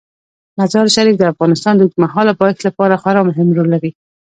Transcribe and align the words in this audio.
مزارشریف 0.59 1.15
د 1.17 1.23
افغانستان 1.31 1.73
د 1.75 1.81
اوږدمهاله 1.83 2.37
پایښت 2.41 2.61
لپاره 2.67 2.99
خورا 3.01 3.21
مهم 3.29 3.47
رول 3.57 3.67
لري. 3.73 3.91